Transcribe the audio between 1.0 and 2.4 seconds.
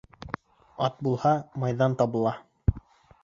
булһа, майҙан табыла